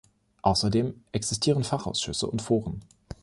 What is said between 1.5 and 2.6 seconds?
Fachausschüsse und